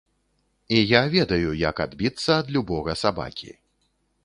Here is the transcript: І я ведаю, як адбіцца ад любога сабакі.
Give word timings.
І 0.77 0.79
я 0.91 1.01
ведаю, 1.15 1.51
як 1.63 1.83
адбіцца 1.85 2.31
ад 2.39 2.47
любога 2.57 2.99
сабакі. 3.05 3.57